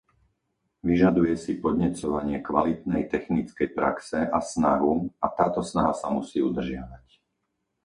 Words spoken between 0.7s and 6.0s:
Vyžaduje si podnecovanie kvalitnej technickej praxe a snahu, a táto snaha